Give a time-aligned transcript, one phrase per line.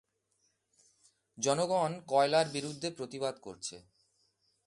[1.37, 3.75] জনগণ কয়লার বিরুদ্ধে প্রতিবাদ করছে।